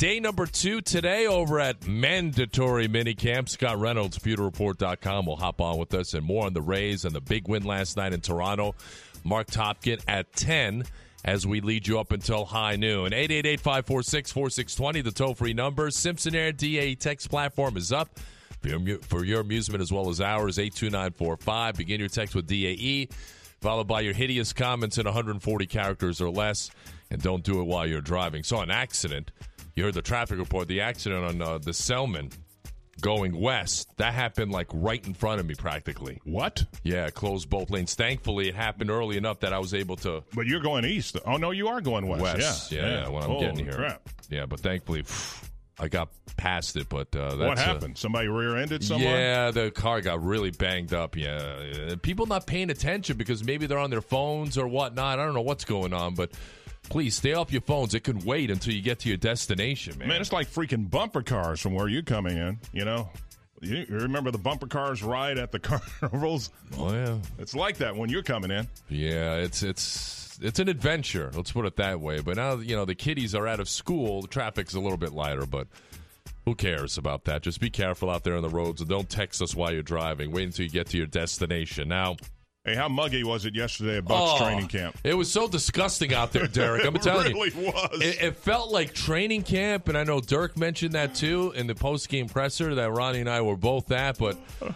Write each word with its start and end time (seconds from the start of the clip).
day 0.00 0.18
number 0.18 0.46
two 0.46 0.80
today 0.80 1.26
over 1.26 1.60
at 1.60 1.86
mandatory 1.86 2.88
minicamp. 2.88 3.50
Scott 3.50 3.78
Reynolds, 3.78 4.18
pewterreport.com 4.18 5.26
will 5.26 5.36
hop 5.36 5.60
on 5.60 5.76
with 5.76 5.92
us 5.92 6.14
and 6.14 6.24
more 6.24 6.46
on 6.46 6.54
the 6.54 6.62
Rays 6.62 7.04
and 7.04 7.14
the 7.14 7.20
big 7.20 7.46
win 7.48 7.64
last 7.64 7.98
night 7.98 8.14
in 8.14 8.22
Toronto. 8.22 8.74
Mark 9.24 9.48
Topkin 9.48 10.02
at 10.08 10.32
10 10.32 10.84
as 11.22 11.46
we 11.46 11.60
lead 11.60 11.86
you 11.86 12.00
up 12.00 12.12
until 12.12 12.46
high 12.46 12.76
noon. 12.76 13.10
888-546-4620, 13.10 15.04
the 15.04 15.10
toll-free 15.10 15.52
number. 15.52 15.90
Simpson 15.90 16.34
Air 16.34 16.52
DA 16.52 16.94
text 16.94 17.28
platform 17.28 17.76
is 17.76 17.92
up 17.92 18.08
for 18.62 18.68
your, 18.68 18.98
for 19.00 19.22
your 19.22 19.42
amusement 19.42 19.82
as 19.82 19.92
well 19.92 20.08
as 20.08 20.18
ours. 20.18 20.58
82945. 20.58 21.76
Begin 21.76 22.00
your 22.00 22.08
text 22.08 22.34
with 22.34 22.46
DAE, 22.46 23.10
followed 23.60 23.86
by 23.86 24.00
your 24.00 24.14
hideous 24.14 24.54
comments 24.54 24.96
in 24.96 25.04
140 25.04 25.66
characters 25.66 26.22
or 26.22 26.30
less. 26.30 26.70
And 27.10 27.20
don't 27.20 27.44
do 27.44 27.60
it 27.60 27.64
while 27.64 27.86
you're 27.86 28.00
driving. 28.00 28.44
Saw 28.44 28.62
an 28.62 28.70
accident. 28.70 29.30
You 29.80 29.86
heard 29.86 29.94
the 29.94 30.02
traffic 30.02 30.38
report. 30.38 30.68
The 30.68 30.82
accident 30.82 31.24
on 31.24 31.40
uh, 31.40 31.56
the 31.56 31.70
Selmon 31.70 32.30
going 33.00 33.34
west. 33.40 33.88
That 33.96 34.12
happened 34.12 34.52
like 34.52 34.66
right 34.74 35.02
in 35.06 35.14
front 35.14 35.40
of 35.40 35.46
me 35.46 35.54
practically. 35.54 36.20
What? 36.24 36.62
Yeah, 36.82 37.08
closed 37.08 37.48
both 37.48 37.70
lanes. 37.70 37.94
Thankfully, 37.94 38.50
it 38.50 38.54
happened 38.54 38.90
early 38.90 39.16
enough 39.16 39.40
that 39.40 39.54
I 39.54 39.58
was 39.58 39.72
able 39.72 39.96
to. 39.96 40.22
But 40.34 40.46
you're 40.46 40.60
going 40.60 40.84
east. 40.84 41.16
Oh, 41.24 41.38
no, 41.38 41.50
you 41.50 41.68
are 41.68 41.80
going 41.80 42.06
west. 42.06 42.22
West. 42.22 42.72
Yeah. 42.72 42.82
Yeah, 42.82 42.88
yeah, 42.88 43.08
when 43.08 43.22
I'm 43.22 43.30
Holy 43.30 43.46
getting 43.46 43.64
here. 43.64 43.72
Crap. 43.72 44.06
Yeah, 44.28 44.44
but 44.44 44.60
thankfully, 44.60 45.02
I 45.78 45.88
got 45.88 46.10
past 46.36 46.76
it. 46.76 46.90
But 46.90 47.16
uh, 47.16 47.36
that's, 47.36 47.48
What 47.48 47.58
happened? 47.58 47.96
Somebody 47.96 48.28
rear 48.28 48.58
ended 48.58 48.84
someone? 48.84 49.10
Yeah, 49.10 49.50
the 49.50 49.70
car 49.70 50.02
got 50.02 50.22
really 50.22 50.50
banged 50.50 50.92
up. 50.92 51.16
Yeah, 51.16 51.94
people 52.02 52.26
not 52.26 52.46
paying 52.46 52.68
attention 52.68 53.16
because 53.16 53.42
maybe 53.42 53.64
they're 53.66 53.78
on 53.78 53.88
their 53.88 54.02
phones 54.02 54.58
or 54.58 54.68
whatnot. 54.68 55.18
I 55.18 55.24
don't 55.24 55.32
know 55.32 55.40
what's 55.40 55.64
going 55.64 55.94
on, 55.94 56.16
but 56.16 56.32
please 56.90 57.14
stay 57.16 57.32
off 57.32 57.50
your 57.52 57.62
phones. 57.62 57.94
It 57.94 58.04
can 58.04 58.18
wait 58.20 58.50
until 58.50 58.74
you 58.74 58.82
get 58.82 58.98
to 59.00 59.08
your 59.08 59.16
destination, 59.16 59.96
man. 59.98 60.08
Man, 60.08 60.20
it's 60.20 60.32
like 60.32 60.48
freaking 60.50 60.90
bumper 60.90 61.22
cars 61.22 61.60
from 61.60 61.72
where 61.72 61.88
you're 61.88 62.02
coming 62.02 62.36
in, 62.36 62.58
you 62.72 62.84
know? 62.84 63.08
You 63.62 63.86
you 63.88 63.96
remember 63.98 64.30
the 64.30 64.38
bumper 64.38 64.66
cars 64.66 65.02
ride 65.02 65.38
at 65.38 65.52
the 65.52 65.58
carnivals? 66.00 66.50
oh 66.78 66.92
yeah, 66.92 67.16
It's 67.38 67.54
like 67.54 67.78
that 67.78 67.94
when 67.96 68.10
you're 68.10 68.22
coming 68.22 68.50
in. 68.50 68.68
yeah. 68.88 69.36
It's 69.36 69.62
it's 69.62 70.38
it's 70.42 70.58
an 70.58 70.68
adventure. 70.68 71.30
Let's 71.34 71.52
put 71.52 71.66
it 71.66 71.76
that 71.76 72.00
way. 72.00 72.20
But 72.20 72.36
now 72.36 72.54
you 72.56 72.74
know 72.76 72.84
the 72.86 72.94
kiddies 72.94 73.34
are 73.34 73.46
out 73.46 73.60
of 73.60 73.68
school. 73.68 74.22
The 74.22 74.28
traffic's 74.28 74.74
a 74.74 74.80
little 74.80 74.98
bit 74.98 75.12
lighter, 75.12 75.46
but. 75.46 75.66
Who 76.46 76.54
cares 76.54 76.96
about 76.96 77.26
that? 77.26 77.42
Just 77.42 77.60
be 77.60 77.68
careful 77.68 78.08
out 78.08 78.24
there 78.24 78.34
on 78.34 78.42
the 78.42 78.48
roads 78.48 78.80
and 78.80 78.88
don't 78.88 79.08
text 79.08 79.42
us 79.42 79.54
while 79.54 79.72
you're 79.72 79.82
driving. 79.82 80.32
Wait 80.32 80.44
until 80.44 80.64
you 80.64 80.70
get 80.70 80.86
to 80.88 80.96
your 80.96 81.06
destination. 81.06 81.86
Now, 81.88 82.16
Hey, 82.64 82.74
how 82.74 82.88
muggy 82.90 83.24
was 83.24 83.46
it 83.46 83.54
yesterday 83.54 83.96
at 83.96 84.04
Bucs 84.04 84.34
Oh, 84.34 84.38
training 84.38 84.68
camp? 84.68 84.98
It 85.02 85.14
was 85.14 85.32
so 85.32 85.48
disgusting 85.48 86.12
out 86.12 86.30
there, 86.32 86.46
Derek. 86.46 86.84
I'm 86.84 86.92
telling 86.98 87.32
really 87.32 87.50
you. 87.58 87.68
was. 87.72 88.02
It, 88.02 88.22
it 88.22 88.36
felt 88.36 88.70
like 88.70 88.92
training 88.92 89.44
camp, 89.44 89.88
and 89.88 89.96
I 89.96 90.04
know 90.04 90.20
Dirk 90.20 90.58
mentioned 90.58 90.92
that 90.92 91.14
too 91.14 91.54
in 91.56 91.66
the 91.66 91.74
post 91.74 92.10
game 92.10 92.28
presser 92.28 92.74
that 92.74 92.90
Ronnie 92.92 93.20
and 93.20 93.30
I 93.30 93.40
were 93.40 93.56
both 93.56 93.90
at. 93.92 94.18
But 94.18 94.36
uh, 94.60 94.72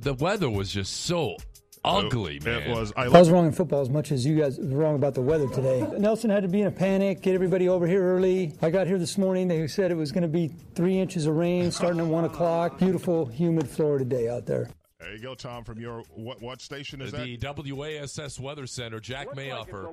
the 0.00 0.14
weather 0.14 0.48
was 0.48 0.72
just 0.72 1.02
so 1.02 1.36
ugly, 1.84 2.40
man. 2.40 2.62
It 2.62 2.74
was. 2.74 2.94
I, 2.96 3.04
I 3.04 3.08
was 3.08 3.28
wrong 3.28 3.44
in 3.44 3.52
football 3.52 3.82
as 3.82 3.90
much 3.90 4.10
as 4.10 4.24
you 4.24 4.38
guys 4.38 4.58
were 4.58 4.78
wrong 4.78 4.94
about 4.94 5.12
the 5.12 5.20
weather 5.20 5.48
today. 5.50 5.86
Nelson 5.98 6.30
had 6.30 6.44
to 6.44 6.48
be 6.48 6.62
in 6.62 6.66
a 6.68 6.70
panic, 6.70 7.20
get 7.20 7.34
everybody 7.34 7.68
over 7.68 7.86
here 7.86 8.02
early. 8.02 8.54
I 8.62 8.70
got 8.70 8.86
here 8.86 8.98
this 8.98 9.18
morning. 9.18 9.48
They 9.48 9.66
said 9.66 9.90
it 9.90 9.96
was 9.98 10.12
going 10.12 10.22
to 10.22 10.28
be 10.28 10.48
three 10.74 10.98
inches 10.98 11.26
of 11.26 11.36
rain 11.36 11.70
starting 11.72 12.00
at 12.00 12.06
1 12.06 12.24
o'clock. 12.24 12.78
Beautiful, 12.78 13.26
humid 13.26 13.68
Florida 13.68 14.06
day 14.06 14.30
out 14.30 14.46
there. 14.46 14.70
There 15.00 15.12
you 15.12 15.20
go, 15.20 15.34
Tom. 15.34 15.62
From 15.62 15.80
your 15.80 16.02
what? 16.10 16.42
What 16.42 16.60
station 16.60 17.00
is 17.00 17.12
that? 17.12 17.24
the 17.24 17.36
WASS 17.72 18.40
Weather 18.40 18.66
Center, 18.66 18.98
Jack 18.98 19.28
Mayoffer. 19.28 19.84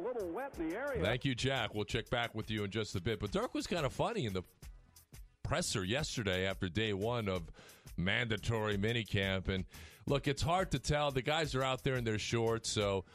Thank 1.02 1.26
you, 1.26 1.36
Jack. 1.36 1.76
We'll 1.76 1.86
check 1.86 2.10
back 2.10 2.34
with 2.34 2.50
you 2.50 2.64
in 2.64 2.72
just 2.72 2.96
a 2.96 3.02
bit. 3.02 3.20
But 3.20 3.32
Dirk 3.32 3.54
was 3.54 3.68
kind 3.68 3.86
of 3.86 3.94
funny 3.94 4.26
in 4.26 4.34
the 4.34 4.42
presser 5.44 5.84
yesterday 5.84 6.48
after 6.48 6.68
day 6.68 6.94
one 6.94 7.30
of 7.30 7.44
mandatory 7.98 8.78
minicamp. 8.78 9.48
And 9.48 9.66
look, 10.08 10.28
it's 10.28 10.42
hard 10.42 10.72
to 10.72 10.80
tell. 10.80 11.12
The 11.12 11.22
guys 11.22 11.54
are 11.54 11.64
out 11.64 11.84
there 11.84 11.98
in 11.98 12.04
their 12.04 12.18
shorts, 12.18 12.70
so 12.70 13.06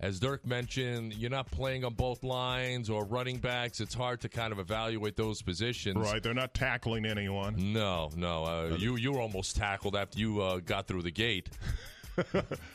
as 0.00 0.18
Dirk 0.18 0.46
mentioned, 0.46 1.14
you're 1.14 1.30
not 1.30 1.50
playing 1.50 1.84
on 1.84 1.94
both 1.94 2.24
lines 2.24 2.88
or 2.88 3.04
running 3.04 3.38
backs. 3.38 3.80
It's 3.80 3.94
hard 3.94 4.20
to 4.22 4.28
kind 4.28 4.52
of 4.52 4.58
evaluate 4.58 5.16
those 5.16 5.42
positions. 5.42 5.96
Right, 5.96 6.22
they're 6.22 6.34
not 6.34 6.54
tackling 6.54 7.04
anyone. 7.04 7.72
No, 7.72 8.10
no. 8.16 8.44
Uh, 8.44 8.76
you 8.78 8.96
you 8.96 9.12
were 9.12 9.20
almost 9.20 9.56
tackled 9.56 9.94
after 9.96 10.18
you 10.18 10.40
uh, 10.40 10.60
got 10.60 10.86
through 10.86 11.02
the 11.02 11.10
gate. 11.10 11.50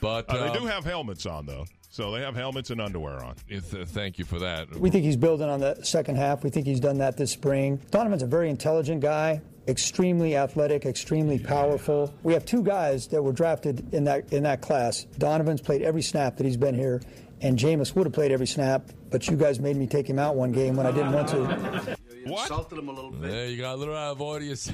But 0.02 0.28
Uh, 0.30 0.38
they 0.38 0.47
um, 0.50 0.58
do 0.58 0.66
have 0.66 0.86
helmets 0.86 1.25
on 1.28 1.46
though, 1.46 1.66
so 1.91 2.09
they 2.12 2.22
have 2.22 2.36
helmets 2.36 2.69
and 2.72 2.81
underwear 2.81 3.24
on. 3.24 3.36
Th- 3.47 3.62
thank 3.62 4.18
you 4.18 4.25
for 4.25 4.40
that. 4.40 4.74
We 4.75 4.90
think 4.90 5.03
he's 5.03 5.18
building 5.18 5.47
on 5.50 5.59
the 5.59 5.75
second 5.84 6.16
half. 6.16 6.44
We 6.44 6.50
think 6.50 6.66
he's 6.66 6.80
done 6.80 6.97
that 7.00 7.16
this 7.18 7.31
spring. 7.31 7.80
Donovan's 7.92 8.24
a 8.24 8.28
very 8.28 8.50
intelligent 8.50 9.02
guy, 9.02 9.42
extremely 9.68 10.36
athletic, 10.36 10.86
extremely 10.86 11.40
powerful. 11.40 12.14
We 12.24 12.34
have 12.34 12.46
two 12.46 12.64
guys 12.64 13.08
that 13.08 13.22
were 13.22 13.31
drafted 13.31 13.94
in 13.94 14.03
that 14.06 14.31
in 14.31 14.44
that 14.44 14.62
class. 14.62 15.03
Donovan's 15.18 15.62
played 15.62 15.81
every 15.81 16.02
snap 16.02 16.38
that 16.38 16.46
he's 16.46 16.58
been 16.58 16.76
here, 16.76 17.02
and 17.42 17.58
Jameis 17.58 17.96
would 17.96 18.06
have 18.06 18.14
played 18.14 18.31
every 18.31 18.48
snap, 18.48 18.90
but 19.09 19.28
you 19.28 19.36
guys 19.36 19.59
made 19.59 19.75
me 19.75 19.88
take 19.88 20.08
him 20.08 20.20
out 20.20 20.36
one 20.36 20.52
game 20.52 20.75
when 20.75 20.86
I 20.86 20.92
didn't 20.92 21.14
want 21.14 21.28
to. 21.30 21.98
What? 22.25 22.50
Insulted 22.50 22.80
him 22.80 22.90
a 22.90 22.92
little 22.92 23.12
bit. 23.12 23.22
There 23.22 23.48
you 23.48 23.58
got 23.62 23.75
a 23.75 23.78
little 23.78 23.96
out 23.96 24.14
of 24.14 24.22
audience. 24.22 24.72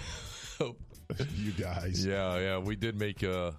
you 1.35 1.51
guys. 1.59 2.05
yeah, 2.05 2.37
yeah, 2.39 2.57
we 2.57 2.75
did 2.75 2.97
make 2.97 3.23
uh, 3.23 3.51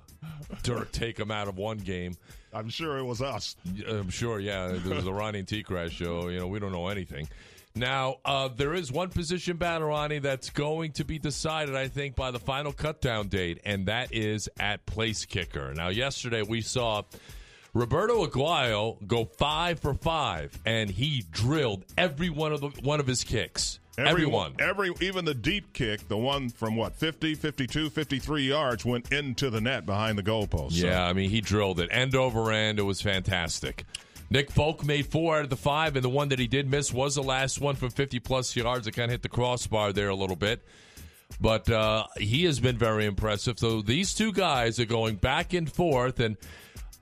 Dirk 0.63 0.93
take 0.93 1.19
him 1.19 1.31
out 1.31 1.49
of 1.49 1.59
one 1.59 1.79
game. 1.79 2.15
I'm 2.55 2.69
sure 2.69 2.99
it 2.99 3.05
was 3.05 3.23
us. 3.23 3.57
I'm 3.89 4.11
sure, 4.11 4.39
yeah. 4.39 4.69
There 4.69 4.95
was 4.95 5.07
a 5.07 5.13
Ronnie 5.13 5.41
and 5.41 5.49
T 5.49 5.63
Crash 5.63 5.93
show. 5.93 6.29
You 6.29 6.39
know, 6.39 6.47
we 6.47 6.59
don't 6.59 6.73
know 6.73 6.89
anything. 6.89 7.29
Now, 7.75 8.17
uh, 8.25 8.49
there 8.49 8.75
is 8.75 8.93
one 8.93 9.09
position 9.09 9.57
battle, 9.57 9.89
Ronnie, 9.89 10.19
that's 10.19 10.51
going 10.51 10.93
to 10.93 11.05
be 11.05 11.19
decided, 11.19 11.75
I 11.75 11.89
think, 11.89 12.17
by 12.17 12.31
the 12.31 12.39
final 12.39 12.73
cutdown 12.73 13.31
date, 13.31 13.61
and 13.65 13.87
that 13.87 14.13
is 14.13 14.49
at 14.61 14.85
place 14.85 15.25
kicker. 15.25 15.73
Now, 15.75 15.89
yesterday 15.89 16.43
we 16.43 16.61
saw 16.61 17.03
Roberto 17.73 18.27
Aguayo 18.27 18.99
go 19.07 19.25
five 19.25 19.81
for 19.81 19.95
five, 19.95 20.59
and 20.67 20.91
he 20.91 21.25
drilled 21.31 21.85
every 21.97 22.29
one 22.29 22.53
of 22.53 22.61
the, 22.61 22.69
one 22.83 23.01
of 23.01 23.07
his 23.07 23.25
kicks. 23.25 23.79
Everyone. 23.99 24.55
Every 24.59 24.91
even 25.01 25.25
the 25.27 25.35
deep 25.35 25.73
kick, 25.75 26.09
the 26.09 26.17
one 26.17 26.49
from 26.49 26.77
what 26.77 26.95
50, 26.95 27.35
52, 27.35 27.91
53 27.91 28.43
yards 28.49 28.85
went 28.87 29.13
into 29.13 29.51
the 29.51 29.61
net 29.61 29.85
behind 29.87 30.17
the 30.19 30.23
goalpost. 30.23 30.73
So- 30.73 30.87
Yeah, 30.87 31.05
I 31.07 31.13
mean, 31.13 31.29
he 31.31 31.41
drilled 31.43 31.79
it 31.81 31.89
end 31.93 32.15
over 32.15 32.51
end. 32.51 32.79
It 32.79 32.83
was 32.83 33.01
fantastic. 33.03 33.85
Nick 34.33 34.51
Folk 34.51 34.83
made 34.83 35.05
four 35.05 35.37
out 35.37 35.45
of 35.45 35.51
the 35.51 35.57
five, 35.57 35.95
and 35.95 36.03
the 36.03 36.09
one 36.09 36.31
that 36.31 36.39
he 36.39 36.47
did 36.47 36.67
miss 36.67 36.91
was 36.91 37.15
the 37.15 37.23
last 37.23 37.61
one 37.61 37.77
from 37.77 37.91
50 37.91 38.19
plus 38.21 38.57
yards. 38.57 38.87
It 38.87 38.93
kind 38.93 39.05
of 39.05 39.11
hit 39.11 39.21
the 39.21 39.29
crossbar 39.29 39.93
there 39.93 40.09
a 40.09 40.15
little 40.15 40.37
bit. 40.37 40.65
But 41.39 41.69
uh, 41.69 42.07
he 42.17 42.45
has 42.45 42.59
been 42.59 42.79
very 42.79 43.05
impressive. 43.05 43.59
So 43.59 43.83
these 43.83 44.15
two 44.15 44.33
guys 44.33 44.81
are 44.81 44.87
going 44.87 45.17
back 45.17 45.53
and 45.53 45.71
forth, 45.71 46.19
and 46.19 46.39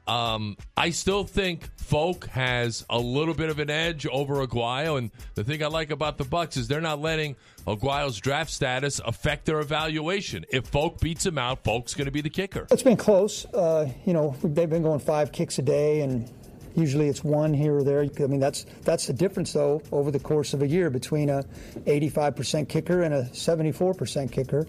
um, 0.09 0.57
I 0.77 0.91
still 0.91 1.23
think 1.23 1.69
Folk 1.77 2.27
has 2.27 2.85
a 2.91 2.99
little 2.99 3.35
bit 3.35 3.49
of 3.49 3.61
an 3.61 3.71
edge 3.71 4.09
over 4.09 4.45
Aguayo. 4.45 4.99
And 4.99 5.13
the 5.37 5.45
thing 5.45 5.63
I 5.63 5.69
like 5.69 5.93
about 5.93 6.19
the 6.19 6.25
Bucs 6.25 6.57
is 6.57 6.67
they're 6.67 6.81
not 6.81 7.01
letting 7.01 7.37
Aguayo's 7.65 8.19
draft 8.19 8.51
status 8.51 9.01
affect 9.05 9.47
their 9.47 9.61
evaluation. 9.61 10.45
If 10.51 10.67
Folk 10.67 11.01
beats 11.01 11.27
him 11.27 11.39
out, 11.39 11.63
Folk's 11.63 11.95
going 11.95 12.07
to 12.07 12.13
be 12.13 12.23
the 12.23 12.31
kicker. 12.31 12.67
It's 12.73 12.83
been 12.83 12.97
close. 12.97 13.45
Uh, 13.47 13.89
you 14.05 14.15
know, 14.15 14.35
they've 14.43 14.69
been 14.69 14.83
going 14.83 14.99
five 14.99 15.31
kicks 15.31 15.61
a 15.61 15.63
day, 15.63 16.01
and 16.01 16.29
usually 16.75 17.09
it's 17.09 17.25
one 17.25 17.53
here 17.53 17.77
or 17.77 17.85
there. 17.85 18.03
I 18.03 18.27
mean, 18.27 18.41
that's 18.41 18.67
that's 18.83 19.07
the 19.07 19.13
difference 19.13 19.53
though 19.53 19.83
over 19.93 20.11
the 20.11 20.19
course 20.19 20.55
of 20.55 20.63
a 20.63 20.67
year 20.67 20.91
between 20.91 21.29
a 21.31 21.45
85% 21.87 22.69
kicker 22.69 23.03
and 23.03 23.15
a 23.15 23.25
74% 23.25 24.31
kicker. 24.33 24.67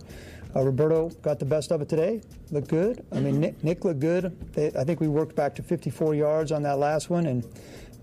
Uh, 0.55 0.63
Roberto 0.63 1.09
got 1.21 1.39
the 1.39 1.45
best 1.45 1.71
of 1.71 1.81
it 1.81 1.89
today. 1.89 2.21
Looked 2.51 2.67
good. 2.67 3.05
I 3.11 3.19
mean, 3.19 3.39
Nick, 3.39 3.63
Nick 3.63 3.85
looked 3.85 4.01
good. 4.01 4.35
They, 4.53 4.67
I 4.77 4.83
think 4.83 4.99
we 4.99 5.07
worked 5.07 5.35
back 5.35 5.55
to 5.55 5.63
54 5.63 6.13
yards 6.13 6.51
on 6.51 6.61
that 6.63 6.77
last 6.77 7.09
one, 7.09 7.25
and 7.25 7.45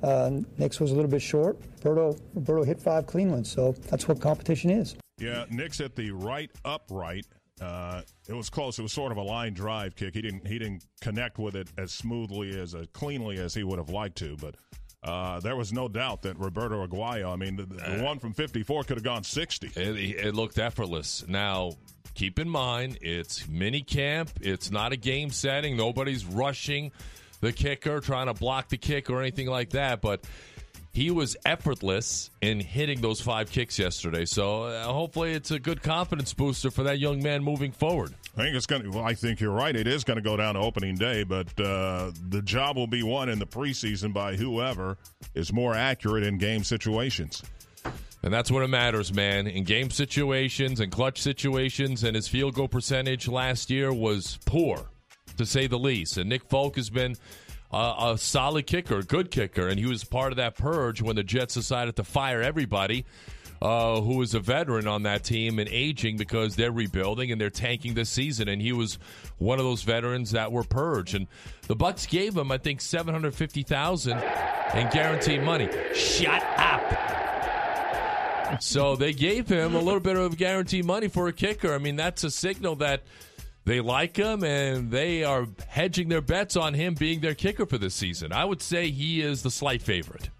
uh, 0.02 0.30
Nick's 0.56 0.80
was 0.80 0.92
a 0.92 0.94
little 0.94 1.10
bit 1.10 1.20
short. 1.20 1.58
Roberto, 1.84 2.18
Roberto 2.34 2.64
hit 2.64 2.80
five 2.80 3.06
clean 3.06 3.30
ones, 3.30 3.50
so 3.50 3.72
that's 3.90 4.08
what 4.08 4.20
competition 4.20 4.70
is. 4.70 4.96
Yeah, 5.18 5.44
Nick's 5.50 5.80
at 5.80 5.94
the 5.94 6.10
right 6.10 6.50
upright. 6.64 7.26
Uh, 7.60 8.02
it 8.28 8.34
was 8.34 8.50
close. 8.50 8.78
It 8.78 8.82
was 8.82 8.92
sort 8.92 9.12
of 9.12 9.18
a 9.18 9.22
line 9.22 9.54
drive 9.54 9.96
kick. 9.96 10.14
He 10.14 10.22
didn't 10.22 10.46
he 10.46 10.58
didn't 10.58 10.84
connect 11.00 11.38
with 11.38 11.56
it 11.56 11.68
as 11.76 11.92
smoothly 11.92 12.58
as 12.58 12.74
uh, 12.74 12.84
cleanly 12.92 13.38
as 13.38 13.54
he 13.54 13.64
would 13.64 13.78
have 13.78 13.90
liked 13.90 14.18
to, 14.18 14.36
but. 14.36 14.54
Uh, 15.00 15.38
there 15.38 15.54
was 15.54 15.72
no 15.72 15.86
doubt 15.86 16.22
that 16.22 16.36
Roberto 16.40 16.84
Aguayo, 16.84 17.32
I 17.32 17.36
mean, 17.36 17.54
the, 17.54 17.66
the 17.66 18.02
one 18.02 18.18
from 18.18 18.32
54 18.32 18.82
could 18.82 18.96
have 18.96 19.04
gone 19.04 19.22
60. 19.22 19.68
It, 19.76 19.76
it 20.26 20.34
looked 20.34 20.58
effortless. 20.58 21.24
Now, 21.28 21.74
keep 22.14 22.40
in 22.40 22.48
mind, 22.48 22.98
it's 23.00 23.46
mini 23.48 23.82
camp. 23.82 24.28
It's 24.40 24.72
not 24.72 24.92
a 24.92 24.96
game 24.96 25.30
setting. 25.30 25.76
Nobody's 25.76 26.24
rushing 26.24 26.90
the 27.40 27.52
kicker, 27.52 28.00
trying 28.00 28.26
to 28.26 28.34
block 28.34 28.70
the 28.70 28.76
kick 28.76 29.08
or 29.08 29.20
anything 29.20 29.46
like 29.46 29.70
that. 29.70 30.00
But 30.00 30.24
he 30.98 31.12
was 31.12 31.36
effortless 31.44 32.28
in 32.42 32.58
hitting 32.58 33.00
those 33.00 33.20
five 33.20 33.52
kicks 33.52 33.78
yesterday. 33.78 34.24
So 34.24 34.64
uh, 34.64 34.82
hopefully, 34.82 35.32
it's 35.32 35.52
a 35.52 35.60
good 35.60 35.80
confidence 35.80 36.34
booster 36.34 36.72
for 36.72 36.82
that 36.82 36.98
young 36.98 37.22
man 37.22 37.44
moving 37.44 37.70
forward. 37.70 38.14
I 38.36 38.42
think 38.42 38.56
it's 38.56 38.66
going 38.66 38.82
to. 38.82 38.90
Well, 38.90 39.04
I 39.04 39.14
think 39.14 39.38
you're 39.40 39.52
right. 39.52 39.76
It 39.76 39.86
is 39.86 40.02
going 40.02 40.16
to 40.16 40.22
go 40.22 40.36
down 40.36 40.54
to 40.54 40.60
opening 40.60 40.96
day, 40.96 41.22
but 41.22 41.48
uh, 41.60 42.10
the 42.28 42.42
job 42.42 42.76
will 42.76 42.88
be 42.88 43.04
won 43.04 43.28
in 43.28 43.38
the 43.38 43.46
preseason 43.46 44.12
by 44.12 44.34
whoever 44.34 44.98
is 45.34 45.52
more 45.52 45.72
accurate 45.72 46.24
in 46.24 46.36
game 46.36 46.64
situations. 46.64 47.44
And 48.24 48.34
that's 48.34 48.50
what 48.50 48.64
it 48.64 48.68
matters, 48.68 49.14
man. 49.14 49.46
In 49.46 49.62
game 49.62 49.92
situations 49.92 50.80
and 50.80 50.90
clutch 50.90 51.22
situations, 51.22 52.02
and 52.02 52.16
his 52.16 52.26
field 52.26 52.54
goal 52.54 52.66
percentage 52.66 53.28
last 53.28 53.70
year 53.70 53.92
was 53.92 54.40
poor, 54.46 54.84
to 55.36 55.46
say 55.46 55.68
the 55.68 55.78
least. 55.78 56.18
And 56.18 56.28
Nick 56.28 56.44
Folk 56.48 56.74
has 56.74 56.90
been 56.90 57.14
a 57.70 58.16
solid 58.18 58.66
kicker, 58.66 58.98
a 58.98 59.02
good 59.02 59.30
kicker, 59.30 59.68
and 59.68 59.78
he 59.78 59.86
was 59.86 60.04
part 60.04 60.32
of 60.32 60.36
that 60.36 60.56
purge 60.56 61.02
when 61.02 61.16
the 61.16 61.22
Jets 61.22 61.54
decided 61.54 61.96
to 61.96 62.04
fire 62.04 62.42
everybody. 62.42 63.04
Uh, 63.60 64.00
was 64.04 64.34
a 64.34 64.38
veteran 64.38 64.86
on 64.86 65.02
that 65.02 65.24
team 65.24 65.58
and 65.58 65.68
aging 65.68 66.16
because 66.16 66.54
they're 66.54 66.70
rebuilding 66.70 67.32
and 67.32 67.40
they're 67.40 67.50
tanking 67.50 67.92
this 67.94 68.08
season. 68.08 68.46
And 68.46 68.62
he 68.62 68.72
was 68.72 69.00
one 69.38 69.58
of 69.58 69.64
those 69.64 69.82
veterans 69.82 70.30
that 70.30 70.52
were 70.52 70.62
purged. 70.62 71.16
And 71.16 71.26
the 71.66 71.74
Bucs 71.74 72.08
gave 72.08 72.36
him, 72.36 72.52
I 72.52 72.58
think, 72.58 72.80
seven 72.80 73.12
hundred 73.12 73.34
fifty 73.34 73.64
thousand 73.64 74.22
in 74.74 74.88
guaranteed 74.90 75.42
money. 75.42 75.68
Shut 75.92 76.40
up. 76.56 76.84
So 78.62 78.94
they 78.94 79.12
gave 79.12 79.48
him 79.48 79.74
a 79.74 79.80
little 79.80 79.98
bit 79.98 80.16
of 80.16 80.36
guaranteed 80.36 80.84
money 80.84 81.08
for 81.08 81.26
a 81.26 81.32
kicker. 81.32 81.74
I 81.74 81.78
mean, 81.78 81.96
that's 81.96 82.22
a 82.22 82.30
signal 82.30 82.76
that 82.76 83.02
they 83.68 83.80
like 83.80 84.16
him 84.16 84.44
and 84.44 84.90
they 84.90 85.24
are 85.24 85.46
hedging 85.68 86.08
their 86.08 86.20
bets 86.20 86.56
on 86.56 86.74
him 86.74 86.94
being 86.94 87.20
their 87.20 87.34
kicker 87.34 87.66
for 87.66 87.78
this 87.78 87.94
season. 87.94 88.32
I 88.32 88.44
would 88.44 88.62
say 88.62 88.90
he 88.90 89.20
is 89.20 89.42
the 89.42 89.50
slight 89.50 89.82
favorite. 89.82 90.30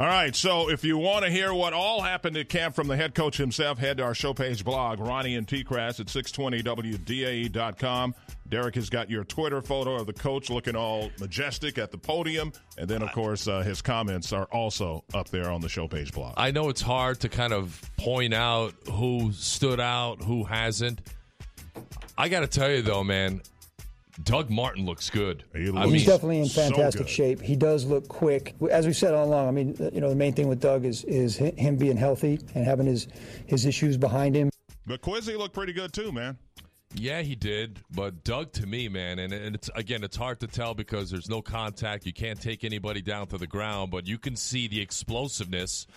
All 0.00 0.08
right, 0.08 0.34
so 0.34 0.70
if 0.70 0.82
you 0.82 0.98
want 0.98 1.24
to 1.24 1.30
hear 1.30 1.54
what 1.54 1.72
all 1.72 2.00
happened 2.00 2.36
at 2.36 2.48
camp 2.48 2.74
from 2.74 2.88
the 2.88 2.96
head 2.96 3.14
coach 3.14 3.36
himself, 3.36 3.78
head 3.78 3.98
to 3.98 4.02
our 4.02 4.12
show 4.12 4.34
page 4.34 4.64
blog, 4.64 4.98
Ronnie 4.98 5.36
and 5.36 5.46
T-Crass 5.46 6.00
at 6.00 6.08
620WDAE.com. 6.08 8.16
Derek 8.48 8.74
has 8.74 8.90
got 8.90 9.08
your 9.08 9.22
Twitter 9.22 9.62
photo 9.62 9.94
of 9.94 10.06
the 10.06 10.12
coach 10.12 10.50
looking 10.50 10.74
all 10.74 11.12
majestic 11.20 11.78
at 11.78 11.92
the 11.92 11.98
podium. 11.98 12.52
And 12.76 12.88
then, 12.88 13.02
of 13.02 13.12
course, 13.12 13.46
uh, 13.46 13.60
his 13.60 13.80
comments 13.80 14.32
are 14.32 14.46
also 14.46 15.04
up 15.14 15.28
there 15.28 15.48
on 15.48 15.60
the 15.60 15.68
show 15.68 15.86
page 15.86 16.12
blog. 16.12 16.34
I 16.36 16.50
know 16.50 16.70
it's 16.70 16.82
hard 16.82 17.20
to 17.20 17.28
kind 17.28 17.52
of 17.52 17.80
point 17.96 18.34
out 18.34 18.74
who 18.90 19.30
stood 19.32 19.78
out, 19.78 20.20
who 20.22 20.42
hasn't. 20.42 21.02
I 22.16 22.28
got 22.28 22.40
to 22.40 22.46
tell 22.46 22.70
you 22.70 22.82
though, 22.82 23.04
man, 23.04 23.42
Doug 24.22 24.50
Martin 24.50 24.86
looks 24.86 25.10
good. 25.10 25.44
He 25.52 25.66
looks 25.66 25.78
I 25.78 25.84
mean, 25.84 25.94
he's 25.94 26.06
definitely 26.06 26.38
in 26.38 26.48
fantastic 26.48 27.08
so 27.08 27.12
shape. 27.12 27.40
He 27.40 27.56
does 27.56 27.84
look 27.84 28.06
quick. 28.06 28.54
As 28.70 28.86
we 28.86 28.92
said 28.92 29.14
all 29.14 29.26
along, 29.26 29.48
I 29.48 29.50
mean, 29.50 29.76
you 29.92 30.00
know, 30.00 30.08
the 30.08 30.14
main 30.14 30.32
thing 30.32 30.48
with 30.48 30.60
Doug 30.60 30.84
is 30.84 31.04
is 31.04 31.36
him 31.36 31.76
being 31.76 31.96
healthy 31.96 32.38
and 32.54 32.64
having 32.64 32.86
his 32.86 33.08
his 33.46 33.66
issues 33.66 33.96
behind 33.96 34.36
him. 34.36 34.50
But 34.86 35.00
Quizzy 35.00 35.36
looked 35.36 35.54
pretty 35.54 35.72
good 35.72 35.92
too, 35.92 36.12
man. 36.12 36.38
Yeah, 36.94 37.22
he 37.22 37.34
did. 37.34 37.80
But 37.90 38.22
Doug, 38.22 38.52
to 38.52 38.66
me, 38.66 38.88
man, 38.88 39.18
and, 39.18 39.32
and 39.32 39.56
it's 39.56 39.68
again, 39.74 40.04
it's 40.04 40.16
hard 40.16 40.38
to 40.40 40.46
tell 40.46 40.74
because 40.74 41.10
there's 41.10 41.28
no 41.28 41.42
contact. 41.42 42.06
You 42.06 42.12
can't 42.12 42.40
take 42.40 42.62
anybody 42.62 43.02
down 43.02 43.26
to 43.28 43.38
the 43.38 43.48
ground, 43.48 43.90
but 43.90 44.06
you 44.06 44.18
can 44.18 44.36
see 44.36 44.68
the 44.68 44.80
explosiveness 44.80 45.88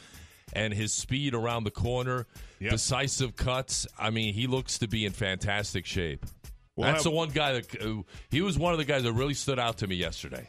and 0.54 0.74
his 0.74 0.94
speed 0.94 1.34
around 1.34 1.64
the 1.64 1.72
corner, 1.72 2.26
Yep. 2.60 2.72
decisive 2.72 3.36
cuts. 3.36 3.86
I 4.00 4.10
mean, 4.10 4.34
he 4.34 4.48
looks 4.48 4.78
to 4.80 4.88
be 4.88 5.06
in 5.06 5.12
fantastic 5.12 5.86
shape. 5.86 6.26
We'll 6.76 6.86
That's 6.86 6.98
have- 7.04 7.12
the 7.12 7.12
one 7.12 7.30
guy 7.30 7.54
that 7.54 7.82
uh, 7.82 8.04
he 8.30 8.42
was 8.42 8.58
one 8.58 8.72
of 8.72 8.78
the 8.80 8.86
guys 8.86 9.04
that 9.04 9.14
really 9.14 9.34
stood 9.34 9.60
out 9.60 9.78
to 9.80 9.88
me 9.88 9.96
yesterday. 9.96 10.48